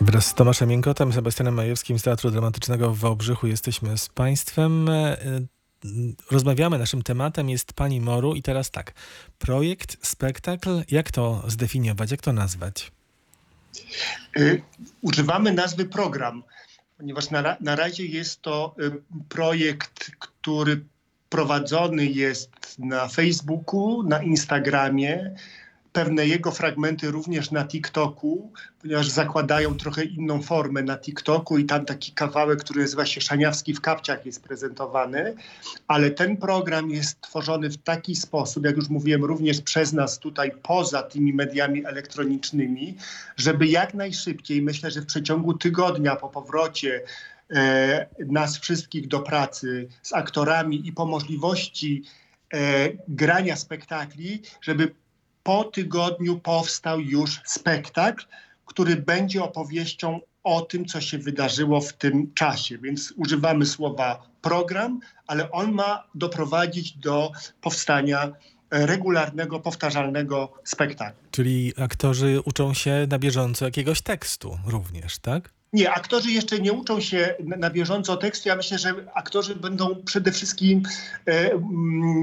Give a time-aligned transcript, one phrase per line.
[0.00, 4.88] Wraz z Tomaszem Miękotem, Sebastianem Majewskim z Teatru Dramatycznego w Wałbrzychu jesteśmy z Państwem.
[4.88, 5.16] E,
[6.30, 8.92] rozmawiamy, naszym tematem jest Pani Moru i teraz tak,
[9.38, 12.92] projekt, spektakl, jak to zdefiniować, jak to nazwać?
[14.36, 14.62] Y,
[15.00, 16.42] używamy nazwy program,
[16.98, 18.74] ponieważ na, na razie jest to
[19.28, 20.84] projekt, który
[21.28, 25.34] prowadzony jest na Facebooku, na Instagramie,
[25.92, 28.52] pewne jego fragmenty również na TikToku,
[28.82, 33.74] ponieważ zakładają trochę inną formę na TikToku i tam taki kawałek, który nazywa się Szaniawski
[33.74, 35.34] w kapciach jest prezentowany,
[35.88, 40.52] ale ten program jest tworzony w taki sposób, jak już mówiłem, również przez nas tutaj
[40.62, 42.96] poza tymi mediami elektronicznymi,
[43.36, 47.02] żeby jak najszybciej, myślę, że w przeciągu tygodnia po powrocie
[47.50, 52.02] e, nas wszystkich do pracy z aktorami i po możliwości
[52.52, 52.58] e,
[53.08, 54.99] grania spektakli, żeby
[55.50, 58.24] po tygodniu powstał już spektakl,
[58.66, 62.78] który będzie opowieścią o tym, co się wydarzyło w tym czasie.
[62.78, 68.32] Więc używamy słowa program, ale on ma doprowadzić do powstania
[68.70, 71.28] regularnego, powtarzalnego spektaklu.
[71.30, 75.50] Czyli aktorzy uczą się na bieżąco jakiegoś tekstu również, tak?
[75.72, 78.48] Nie, aktorzy jeszcze nie uczą się na bieżąco tekstu.
[78.48, 80.82] Ja myślę, że aktorzy będą przede wszystkim
[81.26, 81.50] e,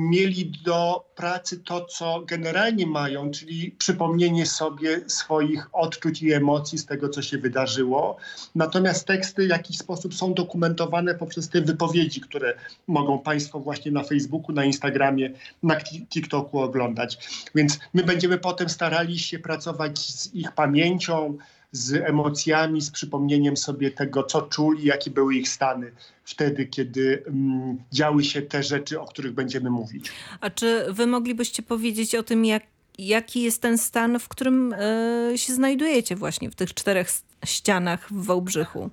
[0.09, 6.85] mieli do pracy to, co generalnie mają, czyli przypomnienie sobie swoich odczuć i emocji z
[6.85, 8.17] tego, co się wydarzyło.
[8.55, 12.53] Natomiast teksty w jakiś sposób są dokumentowane poprzez te wypowiedzi, które
[12.87, 15.29] mogą Państwo właśnie na Facebooku, na Instagramie,
[15.63, 15.75] na
[16.09, 17.17] TikToku oglądać.
[17.55, 21.37] Więc my będziemy potem starali się pracować z ich pamięcią,
[21.71, 25.91] z emocjami, z przypomnieniem sobie tego, co czuli, jakie były ich stany
[26.23, 30.11] wtedy, kiedy um, działy się te rzeczy, o których będziemy mówić.
[30.41, 32.63] A czy wy moglibyście powiedzieć o tym, jak,
[32.97, 37.09] jaki jest ten stan, w którym y, się znajdujecie właśnie w tych czterech
[37.45, 38.89] ścianach w Wałbrzychu?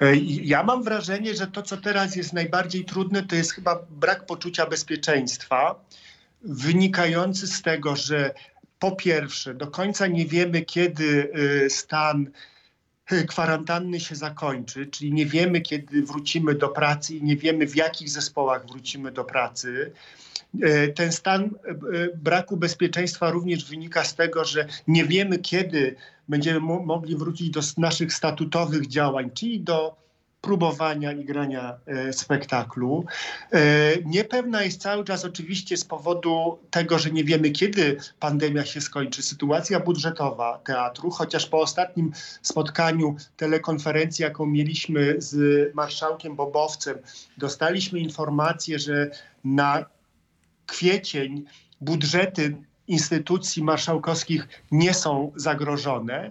[0.00, 4.26] E, ja mam wrażenie, że to, co teraz jest najbardziej trudne, to jest chyba brak
[4.26, 5.84] poczucia bezpieczeństwa,
[6.42, 8.34] wynikający z tego, że
[8.82, 11.32] po pierwsze, do końca nie wiemy, kiedy
[11.64, 12.30] y, stan
[13.12, 17.76] y, kwarantanny się zakończy, czyli nie wiemy, kiedy wrócimy do pracy i nie wiemy, w
[17.76, 19.92] jakich zespołach wrócimy do pracy.
[20.64, 21.50] Y, ten stan
[22.14, 25.96] braku bezpieczeństwa również wynika z tego, że nie wiemy, kiedy
[26.28, 30.01] będziemy mogli wrócić do naszych statutowych działań, czyli do
[30.42, 33.04] próbowania i grania e, spektaklu.
[33.52, 33.60] E,
[34.04, 39.22] niepewna jest cały czas oczywiście z powodu tego, że nie wiemy kiedy pandemia się skończy.
[39.22, 45.34] Sytuacja budżetowa teatru, chociaż po ostatnim spotkaniu telekonferencji, jaką mieliśmy z
[45.74, 46.98] marszałkiem Bobowcem,
[47.38, 49.10] dostaliśmy informację, że
[49.44, 49.84] na
[50.66, 51.44] kwiecień
[51.80, 52.56] budżety
[52.88, 56.30] instytucji marszałkowskich nie są zagrożone,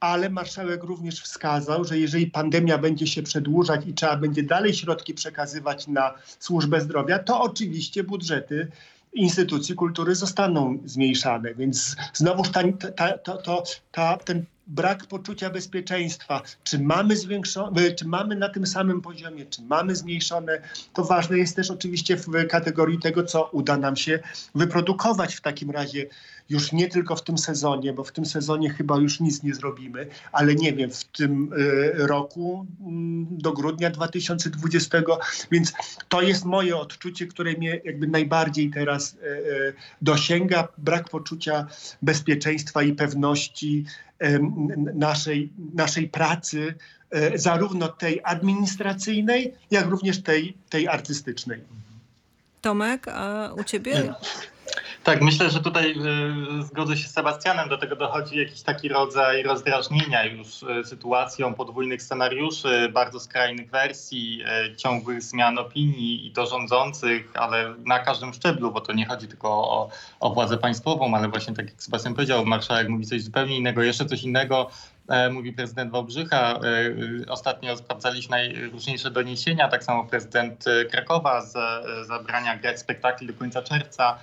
[0.00, 5.14] ale marszałek również wskazał, że jeżeli pandemia będzie się przedłużać i trzeba będzie dalej środki
[5.14, 8.68] przekazywać na służbę zdrowia, to oczywiście budżety
[9.12, 11.54] instytucji kultury zostaną zmniejszane.
[11.54, 12.62] Więc znowuż ta,
[12.96, 13.36] ta, ta,
[13.92, 19.62] to, ten brak poczucia bezpieczeństwa, czy mamy, zwiększone, czy mamy na tym samym poziomie, czy
[19.62, 20.62] mamy zmniejszone,
[20.92, 24.18] to ważne jest też oczywiście w kategorii tego, co uda nam się
[24.54, 26.06] wyprodukować w takim razie
[26.48, 30.06] już nie tylko w tym sezonie, bo w tym sezonie chyba już nic nie zrobimy,
[30.32, 35.02] ale nie wiem, w tym y, roku mm, do grudnia 2020,
[35.50, 35.72] więc
[36.08, 41.66] to jest moje odczucie, które mnie jakby najbardziej teraz y, y, dosięga, brak poczucia
[42.02, 43.84] bezpieczeństwa i pewności
[44.94, 46.74] naszej, naszej pracy,
[47.34, 51.60] zarówno tej administracyjnej, jak również tej, tej artystycznej.
[52.60, 54.14] Tomek, a u ciebie?
[55.04, 55.94] Tak, myślę, że tutaj
[56.60, 61.54] y, zgodzę się z Sebastianem, do tego dochodzi jakiś taki rodzaj rozdrażnienia już y, sytuacją
[61.54, 64.42] podwójnych scenariuszy, bardzo skrajnych wersji,
[64.72, 69.28] y, ciągłych zmian opinii i to rządzących, ale na każdym szczeblu, bo to nie chodzi
[69.28, 73.56] tylko o, o władzę państwową, ale właśnie tak jak Sebastian powiedział, marszałek mówi coś zupełnie
[73.56, 74.70] innego, jeszcze coś innego
[75.08, 76.36] E, mówi prezydent Wałbrzycha.
[76.36, 76.56] E,
[77.26, 81.56] e, ostatnio sprawdzaliśmy najróżniejsze doniesienia, tak samo prezydent Krakowa z
[82.06, 84.18] zabrania grać spektakli do końca czerwca.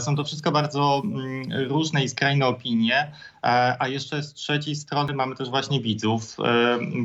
[0.00, 3.12] Są to wszystko bardzo mm, różne i skrajne opinie,
[3.78, 6.36] a jeszcze z trzeciej strony mamy też właśnie widzów,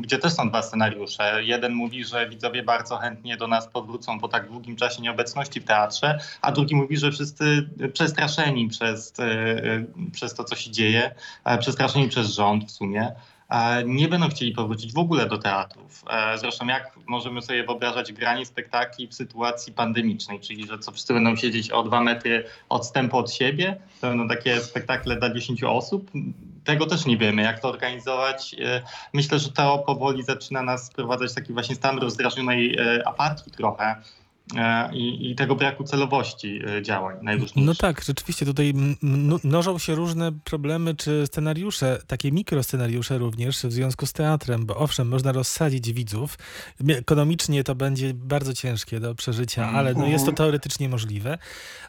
[0.00, 1.44] gdzie też są dwa scenariusze.
[1.44, 5.64] Jeden mówi, że widzowie bardzo chętnie do nas powrócą po tak długim czasie nieobecności w
[5.64, 9.14] teatrze, a drugi mówi, że wszyscy przestraszeni przez,
[10.12, 11.14] przez to, co się dzieje,
[11.60, 13.12] przestraszeni przez rząd w sumie
[13.86, 16.04] nie będą chcieli powrócić w ogóle do teatrów.
[16.10, 21.14] E, zresztą jak możemy sobie wyobrażać granie spektakli w sytuacji pandemicznej, czyli że co wszyscy
[21.14, 26.10] będą siedzieć o dwa metry odstępu od siebie, to będą takie spektakle dla 10 osób.
[26.64, 28.56] tego też nie wiemy, jak to organizować.
[28.64, 28.82] E,
[29.12, 33.96] Myślę, że to powoli zaczyna nas sprowadzać taki właśnie stan rozdrażnionej e, apatii trochę
[34.92, 37.66] i, i tego braku celowości e, działań najróżniejszych.
[37.66, 38.74] No tak, rzeczywiście tutaj
[39.44, 45.08] mnożą się różne problemy czy scenariusze, takie mikroscenariusze również w związku z teatrem, bo owszem,
[45.08, 46.38] można rozsadzić widzów.
[46.88, 51.38] Ekonomicznie to będzie bardzo ciężkie do przeżycia, ale no jest to teoretycznie możliwe.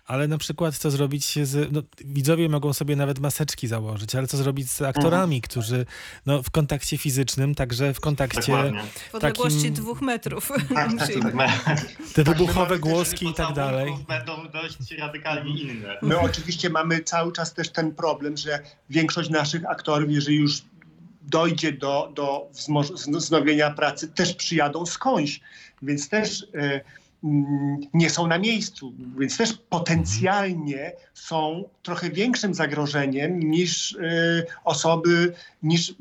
[0.05, 1.71] Ale na przykład co zrobić z...
[1.71, 5.85] No, widzowie mogą sobie nawet maseczki założyć, ale co zrobić z aktorami, którzy
[6.25, 8.51] no, w kontakcie fizycznym, także w kontakcie...
[8.51, 8.83] Dokładnie.
[9.11, 10.51] W odległości Takim- dwóch metrów.
[10.73, 10.91] Tak.
[12.13, 13.93] Te Tak, wybuchowe głoski i tak dalej.
[14.07, 15.97] Będą dość radykalnie inne.
[16.01, 18.59] My oczywiście mamy cały czas też ten problem, że
[18.89, 20.61] większość naszych aktorów, jeżeli już
[21.21, 22.49] dojdzie do, do
[23.13, 25.39] wznowienia pracy, też przyjadą skądś,
[25.81, 26.47] więc też
[27.23, 35.33] mm, nie są na miejscu, więc też potencjalnie są trochę większym zagrożeniem niż e, osoby,
[35.63, 35.93] niż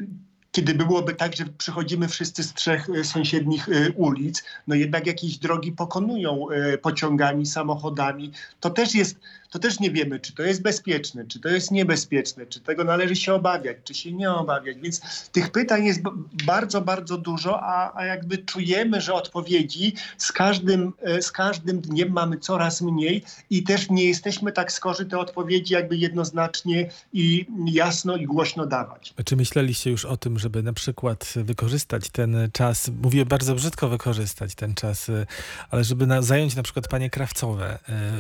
[0.53, 5.39] kiedy byłoby tak, że przychodzimy wszyscy z trzech e, sąsiednich e, ulic, no jednak jakieś
[5.39, 8.33] drogi pokonują e, pociągami, samochodami.
[8.61, 9.17] To też jest,
[9.51, 13.17] to też nie wiemy, czy to jest bezpieczne, czy to jest niebezpieczne, czy tego należy
[13.17, 14.77] się obawiać, czy się nie obawiać.
[14.81, 15.01] Więc
[15.33, 16.01] tych pytań jest
[16.47, 22.13] bardzo, bardzo dużo, a, a jakby czujemy, że odpowiedzi z każdym, e, z każdym dniem
[22.13, 28.17] mamy coraz mniej i też nie jesteśmy tak skorzy te odpowiedzi jakby jednoznacznie i jasno
[28.17, 29.15] i głośno dawać.
[29.25, 34.55] Czy myśleliście już o tym, żeby na przykład wykorzystać ten czas, mówię bardzo brzydko wykorzystać
[34.55, 35.27] ten czas, y,
[35.71, 37.79] ale żeby na, zająć na przykład panie krawcowe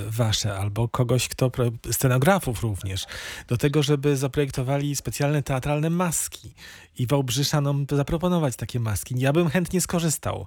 [0.08, 3.06] y, wasze albo kogoś, kto, pro- scenografów również,
[3.48, 6.54] do tego, żeby zaprojektowali specjalne teatralne maski
[6.98, 9.14] i Wałbrzyszanom zaproponować takie maski.
[9.18, 10.46] Ja bym chętnie skorzystał.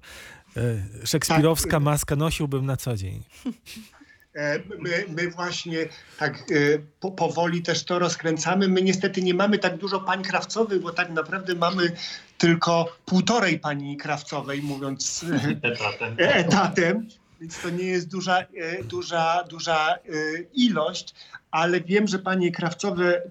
[0.58, 1.84] Y, Szekspirowska Tak.
[1.84, 3.24] maska nosiłbym na co dzień.
[4.36, 5.78] E, My, my właśnie
[6.20, 6.44] tak e,
[7.00, 8.68] po, powoli też to rozkręcamy.
[8.68, 11.92] My niestety nie mamy tak dużo pań krawcowych, bo tak naprawdę mamy
[12.38, 15.26] tylko półtorej pani krawcowej, mówiąc
[15.64, 16.16] e, Etatem.
[16.18, 17.08] etatem,
[17.44, 20.00] więc to nie jest duża, e, duża, duża e,
[20.54, 21.16] ilość,
[21.52, 23.22] ale wiem, że panie krawcowe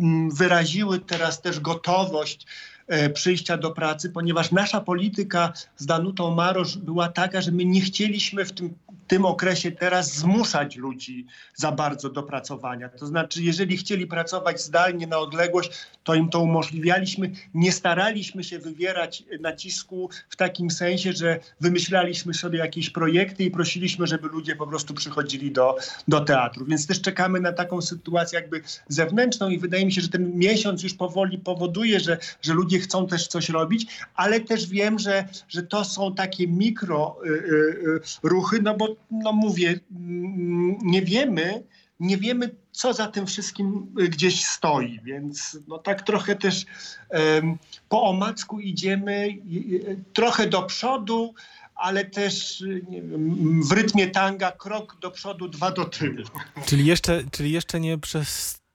[0.00, 2.46] mm, wyraziły teraz też gotowość
[2.86, 7.80] e, przyjścia do pracy, ponieważ nasza polityka z Danutą Marosz była taka, że my nie
[7.80, 8.74] chcieliśmy w tym,
[9.06, 12.88] tym okresie teraz zmuszać ludzi za bardzo do pracowania.
[12.88, 15.70] To znaczy, jeżeli chcieli pracować zdalnie na odległość,
[16.04, 17.30] to im to umożliwialiśmy.
[17.54, 24.06] Nie staraliśmy się wywierać nacisku w takim sensie, że wymyślaliśmy sobie jakieś projekty i prosiliśmy,
[24.06, 25.76] żeby ludzie po prostu przychodzili do,
[26.08, 26.66] do teatru.
[26.66, 30.82] Więc też czekamy na taką sytuację jakby zewnętrzną i wydaje mi się, że ten miesiąc
[30.82, 35.62] już powoli powoduje, że, że ludzie chcą też coś robić, ale też wiem, że, że
[35.62, 41.62] to są takie mikro y, y, y, ruchy, no bo no mówię, mm, nie wiemy,
[42.00, 46.64] nie wiemy, co za tym wszystkim y, gdzieś stoi, więc no tak trochę też
[47.10, 47.58] em,
[47.88, 51.34] po omacku idziemy y, y, trochę do przodu,
[51.74, 56.24] ale też wiem, w rytmie tanga krok do przodu, dwa do tyłu.
[56.66, 57.98] Czyli jeszcze, czyli jeszcze nie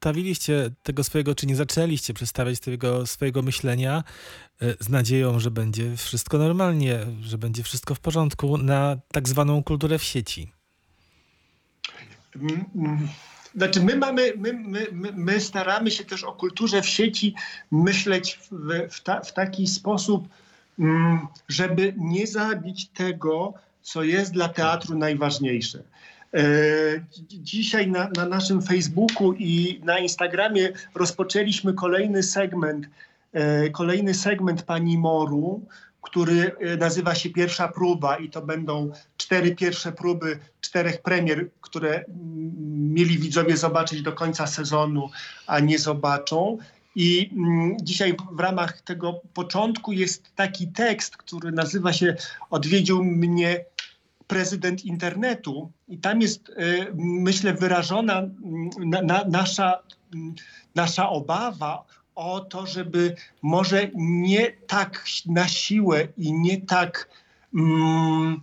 [0.02, 4.04] przestawiliście tego swojego, czy nie zaczęliście przedstawiać tego swojego myślenia
[4.62, 9.64] e, z nadzieją, że będzie wszystko normalnie, że będzie wszystko w porządku na tak zwaną
[9.64, 10.52] kulturę w sieci.
[12.36, 13.08] Mm, mm.
[13.56, 17.36] Znaczy my mamy, my, my, my, my staramy się też o kulturze w sieci
[17.72, 18.50] myśleć w,
[18.96, 20.28] w, ta, w taki sposób,
[20.80, 25.84] mm, żeby nie zabić tego, co jest dla teatru najważniejsze.
[26.34, 26.44] E,
[27.12, 32.90] dzi- Dzisiaj na, na naszym Facebooku i na Instagramie rozpoczęliśmy kolejny segment,
[33.34, 35.66] e, kolejny segment pani Moru,
[36.02, 42.06] który e, nazywa się Pierwsza Próba i to będą cztery pierwsze próby czterech premier, które
[42.70, 45.10] mieli widzowie zobaczyć do końca sezonu,
[45.48, 46.58] a nie zobaczą.
[46.96, 47.30] I
[47.82, 52.16] dzisiaj w ramach tego początku jest taki tekst, który nazywa się
[52.50, 53.66] Odwiedził mnie
[54.32, 56.54] prezydent internetu i tam jest, e,
[56.96, 58.22] myślę, wyrażona
[58.80, 59.80] na, na, nasza,
[60.76, 61.86] nasza obawa
[62.16, 67.10] o to, żeby może nie tak na siłę i nie tak
[67.56, 68.42] mm,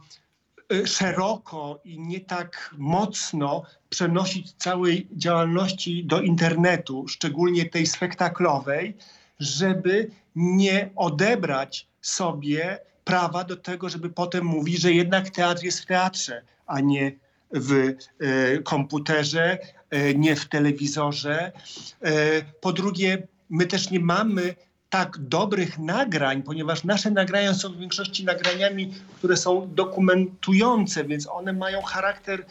[0.84, 8.96] szeroko i nie tak mocno przenosić całej działalności do internetu, szczególnie tej spektaklowej,
[9.40, 12.78] żeby nie odebrać sobie
[13.08, 17.12] prawa do tego, żeby potem mówić, że jednak teatr jest w teatrze, a nie
[17.50, 19.58] w e, komputerze,
[19.90, 21.52] e, nie w telewizorze.
[22.02, 22.12] E,
[22.60, 24.54] po drugie, my też nie mamy
[24.90, 31.52] tak dobrych nagrań, ponieważ nasze nagrania są w większości nagraniami, które są dokumentujące, więc one
[31.52, 32.44] mają charakter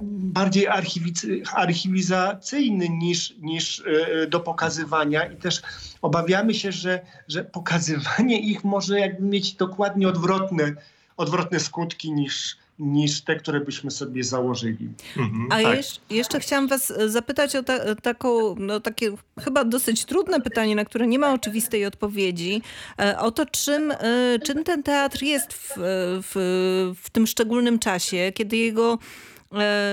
[0.00, 5.62] bardziej archiwicy, archiwizacyjny niż, niż e, do pokazywania i też
[6.02, 10.74] obawiamy się, że, że pokazywanie ich może jakby mieć dokładnie odwrotne,
[11.16, 14.88] odwrotne skutki niż, niż te, które byśmy sobie założyli.
[15.16, 15.76] Mhm, A tak.
[15.76, 20.76] jeszcze, jeszcze chciałam was e, zapytać o ta, taką, no takie chyba dosyć trudne pytanie,
[20.76, 22.62] na które nie ma oczywistej odpowiedzi.
[22.98, 25.72] E, O to, czym, e, czym ten teatr jest w,
[26.22, 29.35] w, w tym szczególnym czasie, kiedy jego e,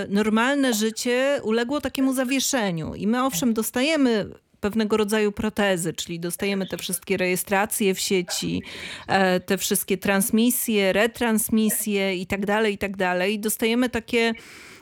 [0.10, 2.96] normalne życie uległo takiemu zawieszeniu.
[2.96, 4.30] I my owszem dostajemy
[4.64, 8.62] pewnego rodzaju protezy, czyli dostajemy te wszystkie rejestracje w sieci,
[9.08, 13.40] e, te wszystkie transmisje, retransmisje i tak dalej, i tak dalej.
[13.40, 14.34] Dostajemy takie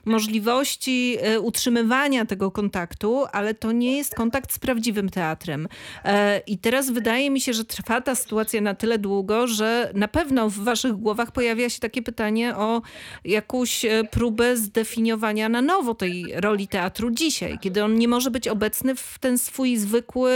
[0.05, 5.67] możliwości e, utrzymywania tego kontaktu, ale to nie jest kontakt z prawdziwym teatrem.
[6.05, 10.07] E, I teraz wydaje mi się, że trwa ta sytuacja na tyle długo, że na
[10.07, 12.81] pewno w waszych głowach pojawia się takie pytanie o
[13.25, 18.47] jakąś e, próbę zdefiniowania na nowo tej roli teatru dzisiaj, kiedy on nie może być
[18.47, 20.31] obecny w ten swój zwykły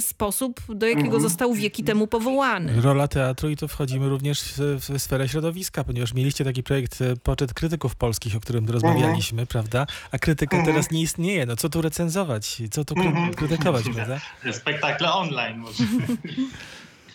[0.00, 2.80] sposób, do jakiego został wieki temu powołany.
[2.80, 7.54] Rola teatru i to wchodzimy również w, w sferę środowiska, ponieważ mieliście taki projekt Poczet
[7.54, 9.86] Krytyków Polskich, o którym rozmawialiśmy, prawda?
[10.12, 10.74] A krytyka Mhm.
[10.74, 11.46] teraz nie istnieje.
[11.46, 12.62] No co tu recenzować?
[12.70, 13.34] Co tu kry- Mhm.
[13.34, 14.20] krytykować, prawda?
[14.52, 15.84] Spektakle online może.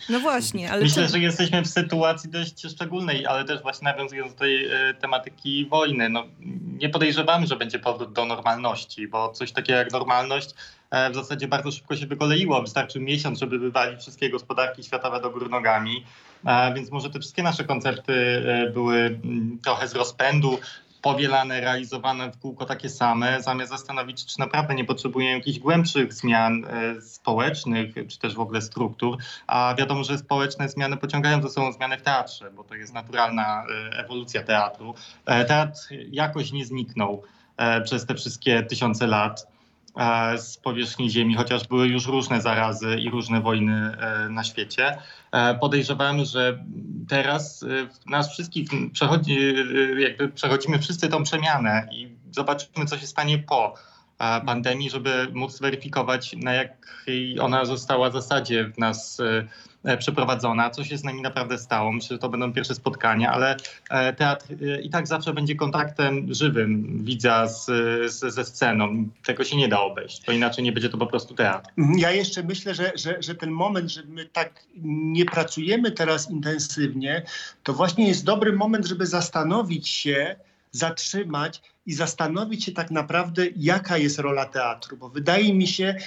[0.08, 1.12] No właśnie, ale Myślę, czy...
[1.12, 6.08] że jesteśmy w sytuacji dość szczególnej, ale też właśnie nawiązując do tej e, tematyki wojny,
[6.08, 6.24] no,
[6.78, 10.50] nie podejrzewamy, że będzie powrót do normalności, bo coś takiego jak normalność
[10.90, 12.62] e, w zasadzie bardzo szybko się wykoleiło.
[12.62, 16.04] Wystarczy miesiąc, żeby wywalić wszystkie gospodarki światowe do góry nogami,
[16.46, 18.14] e, więc może te wszystkie nasze koncepty
[18.46, 20.58] e, były mm, trochę z rozpędu,
[21.02, 26.64] powielane, realizowane w kółko takie same, zamiast zastanowić, czy naprawdę nie potrzebujemy jakichś głębszych zmian
[26.64, 29.16] e, społecznych, czy też w ogóle struktur.
[29.46, 33.64] A wiadomo, że społeczne zmiany pociągają za sobą zmiany w teatrze, bo to jest naturalna
[33.64, 34.94] e, ewolucja teatru.
[35.26, 35.80] E, Teatr
[36.10, 37.22] jakoś nie zniknął
[37.84, 39.51] przez te wszystkie tysiące lat
[40.36, 44.98] z powierzchni Ziemi, chociaż były już różne zarazy i różne wojny e, na świecie.
[45.32, 46.64] E, Podejrzewamy, że
[47.08, 52.98] teraz e, w nas wszystkich przechodzi, e, jakby przechodzimy wszyscy tą przemianę i zobaczymy, co
[52.98, 53.74] się stanie po
[54.18, 59.48] e, pandemii, żeby móc zweryfikować, na jakiej ona została zasadzie w nas e, e,
[59.98, 61.92] przeprowadzona, co się z nami naprawdę stało.
[61.92, 63.56] Myślę, że to będą pierwsze spotkania, ale
[63.90, 67.66] e, teatr e, i tak zawsze będzie kontaktem żywym widza z,
[68.12, 69.08] z, ze sceną.
[69.24, 71.70] Tego się nie da obejść, bo inaczej nie będzie to po prostu teatr.
[71.96, 77.22] Ja jeszcze myślę, że, że, że ten moment, że my tak nie pracujemy teraz intensywnie,
[77.62, 80.36] to właśnie jest dobry moment, żeby zastanowić się,
[80.70, 84.96] zatrzymać i zastanowić się tak naprawdę, jaka jest rola teatru.
[84.96, 86.00] Bo wydaje mi się, e,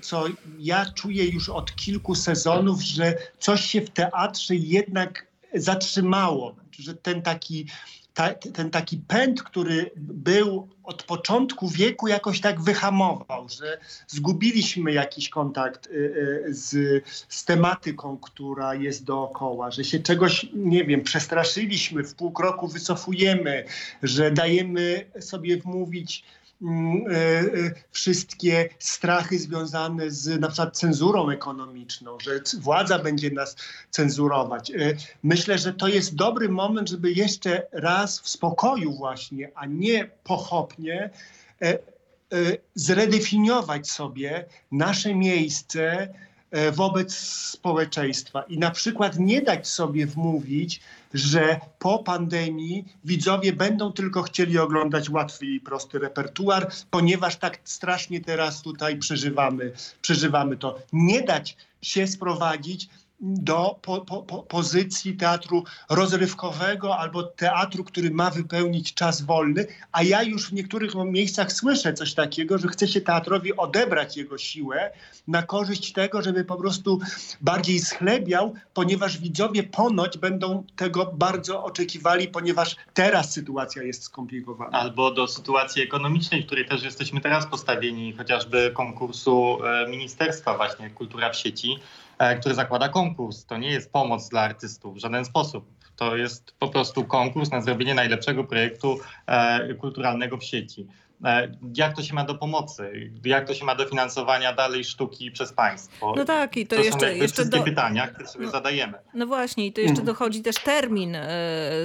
[0.00, 0.24] co
[0.58, 6.56] ja czuję już od kilku sezonów, że coś się w teatrze jednak zatrzymało.
[6.70, 7.66] Że ten taki,
[8.14, 15.28] ta, ten taki pęd, który był od początku wieku, jakoś tak wyhamował, że zgubiliśmy jakiś
[15.28, 22.04] kontakt y, y, z, z tematyką, która jest dookoła, że się czegoś, nie wiem, przestraszyliśmy,
[22.04, 23.64] w pół kroku wycofujemy,
[24.02, 26.24] że dajemy sobie wmówić
[27.90, 33.56] wszystkie strachy związane z na przykład cenzurą ekonomiczną, że władza będzie nas
[33.90, 34.70] cenzurować.
[34.70, 40.10] Y, Myślę, że to jest dobry moment, żeby jeszcze raz w spokoju właśnie, a nie
[40.24, 41.10] pochopnie
[41.62, 41.78] e, e,
[42.74, 46.08] zredefiniować sobie nasze miejsce e,
[46.72, 47.14] wobec
[47.48, 50.80] społeczeństwa i na przykład nie dać sobie wmówić,
[51.14, 58.20] że po pandemii widzowie będą tylko chcieli oglądać łatwy i prosty repertuar, ponieważ tak strasznie
[58.20, 60.78] teraz tutaj przeżywamy, przeżywamy to.
[60.92, 62.88] Nie dać się sprowadzić
[63.20, 70.02] do po, po, po pozycji teatru rozrywkowego albo teatru, który ma wypełnić czas wolny, a
[70.02, 74.90] ja już w niektórych miejscach słyszę coś takiego, że chce się teatrowi odebrać jego siłę
[75.28, 76.98] na korzyść tego, żeby po prostu
[77.40, 84.78] bardziej schlebiał, ponieważ widzowie ponoć będą tego bardzo oczekiwali, ponieważ teraz sytuacja jest skomplikowana.
[84.78, 90.90] Albo do sytuacji ekonomicznej, w której też jesteśmy teraz postawieni, chociażby konkursu e, Ministerstwa właśnie
[90.90, 91.78] Kultura w sieci,
[92.40, 93.44] który zakłada konkurs.
[93.44, 95.64] To nie jest pomoc dla artystów w żaden sposób.
[95.96, 100.86] To jest po prostu konkurs na zrobienie najlepszego projektu e, kulturalnego w sieci.
[101.24, 105.30] E, jak to się ma do pomocy, jak to się ma do finansowania dalej sztuki
[105.30, 106.14] przez państwo.
[106.16, 108.50] No tak, i to, to są jeszcze, jakby jeszcze wszystkie do, pytania, które sobie No.
[108.50, 108.98] zadajemy.
[109.14, 110.06] No właśnie, i to jeszcze Mhm.
[110.06, 111.28] dochodzi też termin e,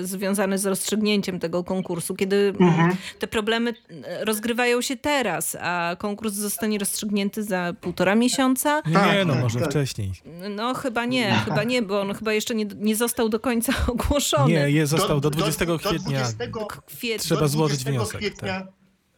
[0.01, 2.95] związany z rozstrzygnięciem tego konkursu, kiedy Mhm.
[3.19, 3.73] te problemy
[4.05, 8.81] e, rozgrywają się teraz, a konkurs zostanie rozstrzygnięty za półtora miesiąca.
[8.85, 9.69] Nie, Tak, no tak, może tak.
[9.69, 10.11] wcześniej.
[10.49, 14.53] No chyba nie, chyba nie, bo on chyba jeszcze nie, nie został do końca ogłoszony.
[14.53, 16.21] Nie, je został do 20 do, kwietnia.
[16.23, 16.37] 20,
[16.85, 17.21] Kwiet...
[17.21, 18.67] Trzeba do złożyć 20 wniosek, tak.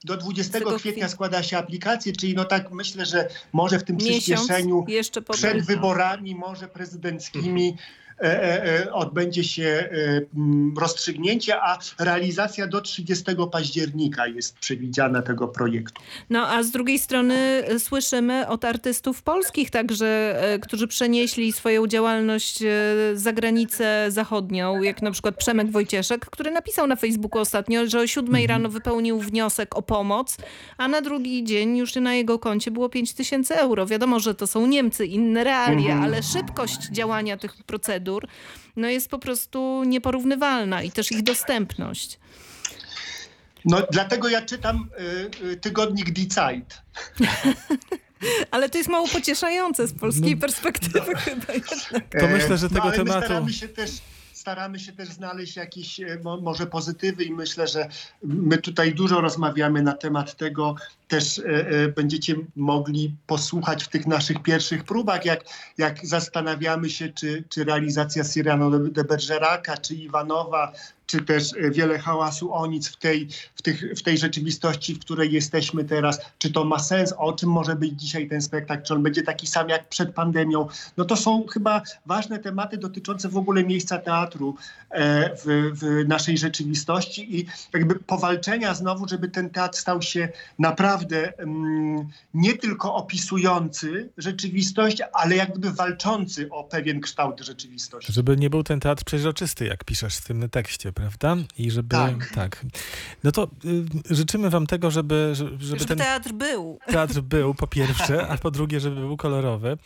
[0.06, 3.84] Do 20 20 kwietnia kwiet- składa się aplikację, czyli no tak myślę, że może w
[3.84, 8.05] tym Miesiąc przyspieszeniu jeszcze po przed wyborami, może prezydenckimi e,
[8.91, 16.01] odbędzie się e, m, rozstrzygnięcie, a realizacja do 30 października jest przewidziana tego projektu.
[16.29, 22.62] No a z drugiej strony słyszymy od artystów polskich także, e, którzy przenieśli swoją działalność
[22.62, 22.67] e,
[23.13, 28.07] za granicę zachodnią, jak na przykład Przemek Wojcieszek, który napisał na Facebooku ostatnio, że o
[28.07, 30.38] siódmej rano wypełnił wniosek o pomoc,
[30.77, 33.86] a na drugi dzień już na jego koncie było 5 tysięcy euro.
[33.86, 36.03] Wiadomo, że to są Niemcy, inne realia, Mhm.
[36.03, 38.05] ale szybkość działania tych procedur
[38.76, 42.20] no, jest po prostu nieporównywalna i też ich dostępność.
[43.66, 44.90] No dlatego ja czytam
[45.44, 46.82] y, y, tygodnik Die Zeit.
[48.52, 50.42] Ale to jest mało pocieszające z polskiej No.
[50.42, 52.04] perspektywy chyba jednak.
[52.20, 53.92] To myślę, że E, tego no, ale tematu- My staramy się też
[54.46, 57.90] staramy się też znaleźć jakieś e, mo, może pozytywy i myślę, że
[58.24, 60.75] my tutaj dużo rozmawiamy na temat tego.
[61.08, 65.44] Też e, e, będziecie mogli posłuchać w tych naszych pierwszych próbach, jak,
[65.78, 70.72] jak zastanawiamy się, czy, czy realizacja Cyrano de Bergeraka, czy Iwanowa,
[71.06, 75.00] czy też e, wiele hałasu o nic w tej, w, tych, w tej rzeczywistości, w
[75.00, 78.94] której jesteśmy teraz, czy to ma sens, o czym może być dzisiaj ten spektakl, czy
[78.94, 80.68] on będzie taki sam jak przed pandemią.
[80.98, 84.56] No to są chyba ważne tematy dotyczące w ogóle miejsca teatru
[84.90, 91.38] e, w, w naszej rzeczywistości i jakby powalczenia znowu, żeby ten teatr stał się naprawdę
[91.38, 98.14] mm, nie tylko opisujący rzeczywistość, ale jak gdyby walczący o pewien kształt rzeczywistości.
[98.14, 101.36] Żeby nie był ten teatr przeźroczysty, jak piszesz w tym tekście, prawda?
[101.58, 101.90] I żeby.
[101.90, 102.32] Tak.
[102.36, 102.66] tak.
[103.24, 106.80] No to y, życzymy wam tego, żeby, żeby, żeby ten teatr był.
[106.88, 109.78] teatr był, po pierwsze, a po drugie, żeby był kolorowy.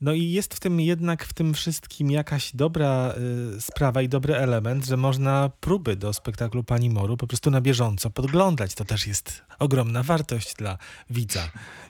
[0.00, 3.14] No i jest w tym jednak w tym wszystkim jakaś dobra
[3.56, 7.60] y, sprawa i dobry element, że można próby do spektaklu Pani Moru po prostu na
[7.60, 8.74] bieżąco podglądać.
[8.74, 10.78] To też jest ogromna wartość dla
[11.10, 11.40] widza.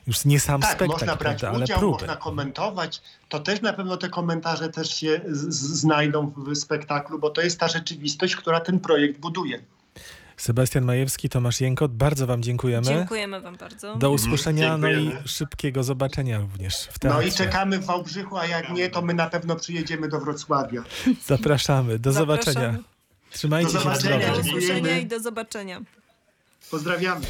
[0.07, 1.93] Już nie sam Tak, spektakl, można brać prawda, ale udział, próby.
[1.93, 3.01] można komentować.
[3.29, 7.41] To też na pewno te komentarze też się z, z, znajdą w spektaklu, bo to
[7.41, 9.59] jest ta rzeczywistość, która ten projekt buduje.
[10.37, 12.87] Sebastian Majewski, Tomasz Jękot, bardzo wam dziękujemy.
[12.87, 13.95] Dziękujemy wam bardzo.
[13.95, 17.27] Do usłyszenia, no i szybkiego zobaczenia również w No teatrze.
[17.27, 20.83] i czekamy w Wałbrzychu, a jak nie, to my na pewno przyjedziemy do Wrocławia.
[21.25, 21.99] Zapraszamy.
[21.99, 22.53] Do Zapraszamy.
[22.55, 22.83] zobaczenia.
[23.31, 24.19] Trzymajcie Do się zobaczenia.
[24.19, 24.35] zdrowo.
[24.41, 25.81] Do usłyszenia i do zobaczenia.
[26.71, 27.25] Pozdrawiamy.